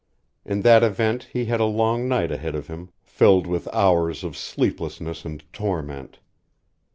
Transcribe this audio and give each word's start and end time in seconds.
In 0.43 0.61
that 0.63 0.81
event 0.81 1.27
he 1.31 1.45
had 1.45 1.59
a 1.59 1.65
long 1.65 2.07
night 2.07 2.31
ahead 2.31 2.55
of 2.55 2.65
him, 2.65 2.89
filled 3.03 3.45
with 3.45 3.67
hours 3.71 4.23
of 4.23 4.35
sleeplessness 4.35 5.25
and 5.25 5.43
torment. 5.53 6.17